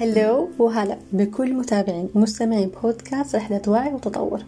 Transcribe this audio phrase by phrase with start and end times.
[0.00, 4.42] هلو وهلا بكل متابعين ومستمعين بودكاست رحلة وعي وتطور.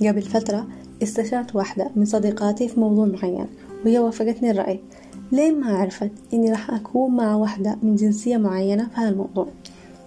[0.00, 0.66] قبل فترة
[1.02, 3.46] استشرت واحدة من صديقاتي في موضوع معين
[3.84, 4.80] وهي وافقتني الرأي.
[5.32, 9.46] لين ما عرفت إني راح أكون مع واحدة من جنسية معينة في هذا الموضوع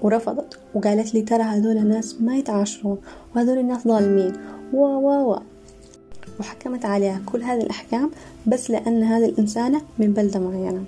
[0.01, 2.97] ورفضت وقالت لي ترى هذول الناس ما يتعاشرون
[3.35, 4.33] وهذول الناس ظالمين
[4.73, 5.39] و و و.
[6.39, 8.11] وحكمت عليها كل هذه الأحكام
[8.47, 10.83] بس لأن هذه الإنسانة من بلدة معينة.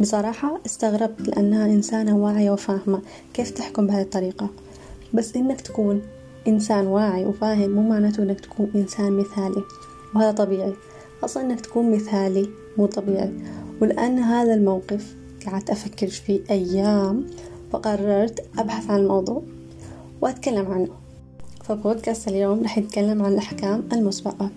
[0.00, 3.02] بصراحة استغربت لأنها إنسانة واعية وفاهمة
[3.34, 4.48] كيف تحكم بهذه الطريقة.
[5.14, 6.02] بس إنك تكون
[6.48, 9.62] إنسان واعي وفاهم مو معناته إنك تكون إنسان مثالي
[10.14, 10.72] وهذا طبيعي.
[11.24, 12.48] أصلا إنك تكون مثالي
[12.78, 13.32] مو طبيعي.
[13.80, 15.14] ولأن هذا الموقف
[15.46, 17.26] قعدت أفكر فيه أيام
[17.72, 19.42] فقررت أبحث عن الموضوع
[20.20, 20.88] وأتكلم عنه.
[21.64, 24.50] فبودكاست اليوم رح يتكلم عن الأحكام المسبقة.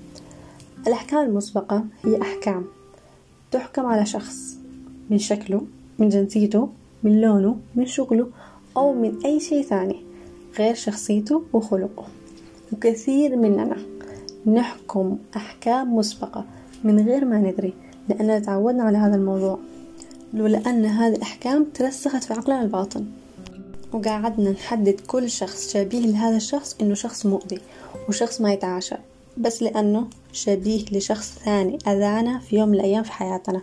[0.88, 2.66] الأحكام المسبقة هي أحكام
[3.52, 4.58] تحكم على شخص
[5.10, 5.62] من شكله
[6.00, 6.70] من جنسيته
[7.04, 8.28] من لونه من شغله
[8.78, 9.96] أو من أي شيء ثاني
[10.60, 12.06] غير شخصيته وخلقه.
[12.74, 13.78] وكثير مننا
[14.46, 16.46] نحكم أحكام مسبقة
[16.84, 17.74] من غير ما ندري
[18.10, 19.60] لأننا تعودنا على هذا الموضوع
[20.34, 23.06] ولأن هذه الأحكام ترسخت في عقلنا الباطن.
[23.94, 27.60] وقعدنا نحدد كل شخص شبيه لهذا الشخص إنه شخص مؤذي
[28.10, 28.98] وشخص ما يتعاشر
[29.38, 33.62] بس لأنه شبيه لشخص ثاني أذانا في يوم من الأيام في حياتنا.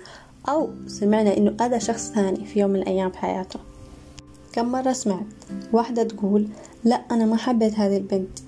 [0.48, 3.60] أو سمعنا إنه أذى شخص ثاني في يوم من الأيام في حياته
[4.54, 5.26] كم مرة سمعت
[5.72, 6.48] واحدة تقول
[6.84, 8.38] لا أنا ما حبيت هذه البنت.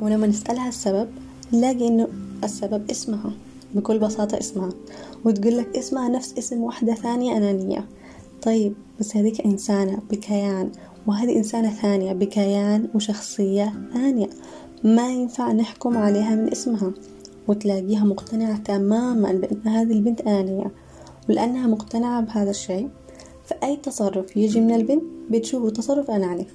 [0.00, 1.08] ولما نسألها السبب
[1.52, 2.08] نلاقي إنه
[2.44, 3.32] السبب اسمها
[3.74, 4.70] بكل بساطة اسمها.
[5.24, 7.84] وتقول لك اسمها نفس اسم واحدة ثانية أنانية.
[8.42, 10.70] طيب بس هذيك إنسانة بكيان
[11.06, 14.30] وهذه إنسانة ثانية بكيان وشخصية ثانية.
[14.84, 16.92] ما ينفع نحكم عليها من اسمها.
[17.48, 20.70] وتلاقيها مقتنعة تماما بأن هذه البنت أنانية
[21.28, 22.88] ولأنها مقتنعة بهذا الشيء
[23.44, 26.46] فأي تصرف يجي من البنت بتشوفه تصرف أناني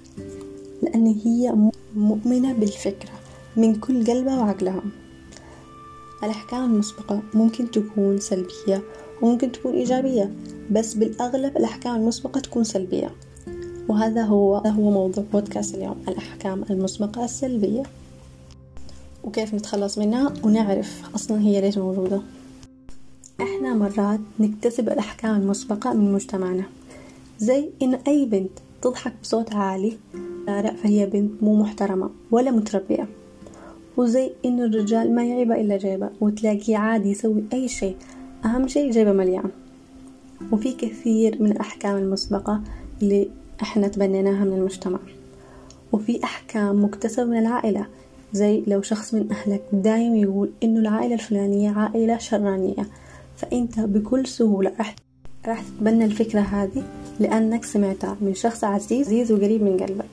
[0.84, 1.56] لأن هي
[1.96, 3.12] مؤمنة بالفكرة
[3.58, 4.82] من كل قلبها وعقلها.
[6.24, 8.84] الأحكام المسبقة ممكن تكون سلبية
[9.22, 10.34] وممكن تكون إيجابية
[10.72, 13.12] بس بالأغلب الأحكام المسبقة تكون سلبية.
[13.90, 17.84] وهذا هو هو موضوع بودكاست اليوم الأحكام المسبقة السلبية.
[19.24, 22.22] وكيف نتخلص منها؟ ونعرف أصلا هي ليش موجودة.
[23.60, 26.64] إحنا مرات نكتسب الأحكام المسبقة من مجتمعنا.
[27.40, 28.50] زي إن أي بنت
[28.82, 29.98] تضحك بصوت عالي
[30.84, 33.08] فهي بنت مو محترمة ولا متربية.
[33.98, 37.96] وزي إن الرجال ما يعيبه إلا جيبه وتلاقيه عادي يسوي أي شيء.
[38.46, 39.50] أهم شيء جيبه مليان.
[40.52, 42.62] وفي كثير من الأحكام المسبقة
[43.02, 43.30] اللي
[43.62, 45.00] إحنا تبنيناها من المجتمع.
[45.92, 47.86] وفي أحكام مكتسبة من العائلة
[48.34, 52.88] زي لو شخص من أهلك دايم يقول إنه العائلة الفلانية عائلة شرانية.
[53.40, 54.96] فأنت بكل سهولة راح
[55.48, 56.84] راح تتبنى الفكرة هذه
[57.20, 60.10] لأنك سمعتها من شخص عزيز وقريب من قلبك.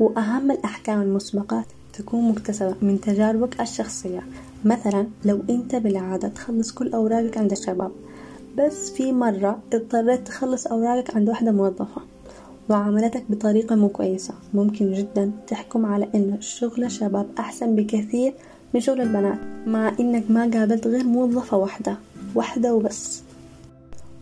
[0.00, 4.20] وأهم الأحكام المسبقة تكون مكتسبة من تجاربك الشخصية.
[4.64, 7.92] مثلا لو أنت بالعادة تخلص كل أوراقك عند الشباب
[8.58, 12.02] بس في مرة اضطريت تخلص أوراقك عند واحدة موظفة
[12.70, 14.34] وعاملتك بطريقة مو كويسة.
[14.54, 18.34] ممكن جدا تحكم على إنه شغل الشباب أحسن بكثير
[18.74, 21.96] من شغل البنات مع إنك ما قابلت غير موظفة واحدة.
[22.34, 23.22] واحدة وبس.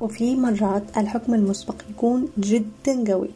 [0.01, 3.29] وفي مرات الحكم المسبق يكون جدا قوي.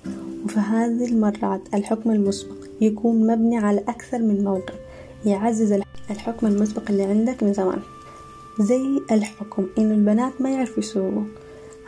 [0.44, 4.74] وفي هذه المرات الحكم المسبق يكون مبني على أكثر من موقف
[5.26, 5.80] يعزز
[6.10, 7.78] الحكم المسبق اللي عندك من زمان.
[8.60, 11.24] زي الحكم إن البنات ما يعرفوا يسوقوا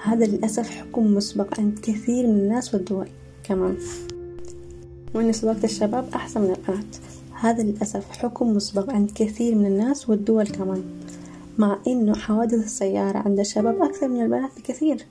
[0.05, 3.09] هذا للأسف حكم مسبق عند كثير من الناس والدول
[3.45, 3.77] كمان.
[5.15, 6.97] وإن سواقة الشباب أحسن من البنات
[7.41, 10.85] هذا للأسف حكم مسبق عند كثير من الناس والدول كمان.
[11.59, 15.07] مع إنه حوادث السيارة عند الشباب أكثر من البنات بكثير.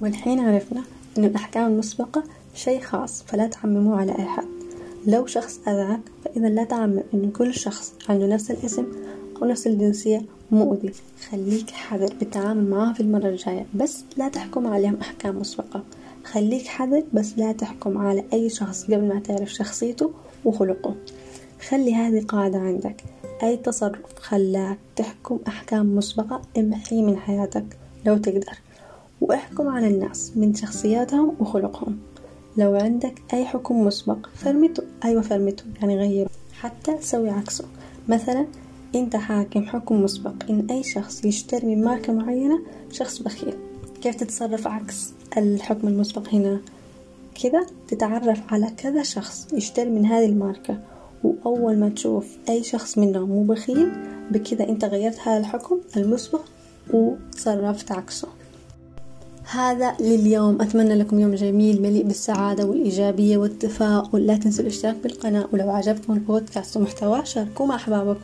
[0.00, 0.82] والحين عرفنا
[1.18, 2.22] إن الأحكام المسبقة
[2.54, 4.44] شيء خاص فلا تعمموه على أي حد.
[5.06, 8.86] لو شخص أذاك فإذا لا تعمم إن كل شخص عنده نفس الاسم
[9.42, 10.92] أو نفس الجنسية مؤذي.
[11.30, 15.84] خليك حذر بالتعامل معاه في المرة الجاية بس لا تحكم عليهم أحكام مسبقة.
[16.24, 20.10] خليك حذر بس لا تحكم على أي شخص قبل ما تعرف شخصيته
[20.44, 20.94] وخلقه.
[21.68, 23.04] خلي هذه قاعدة عندك.
[23.42, 28.58] أي تصرف خلاك تحكم أحكام مسبقة امحيه من حياتك لو تقدر
[29.20, 31.98] واحكم على الناس من شخصياتهم وخلقهم.
[32.56, 34.82] لو عندك أي حكم مسبق فرمته.
[35.04, 37.64] أيوة فرمته يعني غيره حتى سوي عكسه.
[38.08, 38.46] مثلا
[38.94, 42.60] أنت حاكم حكم مسبق إن أي شخص يشتري من ماركة معينة
[42.92, 43.54] شخص بخيل.
[44.02, 46.60] كيف تتصرف عكس الحكم المسبق هنا؟
[47.42, 50.78] كذا تتعرف على كذا شخص يشتري من هذه الماركة.
[51.24, 53.92] وأول ما تشوف أي شخص منهم مو بخيل
[54.30, 56.40] بكذا أنت غيرت هذا الحكم المسبق
[56.92, 58.28] وتصرفت عكسه.
[59.50, 60.62] هذا لليوم.
[60.62, 64.26] أتمنى لكم يوم جميل مليء بالسعادة والإيجابية والتفاؤل.
[64.26, 68.20] لا تنسوا الاشتراك بالقناة ولو عجبكم البودكاست ومحتواه شاركوه مع أحبابكم.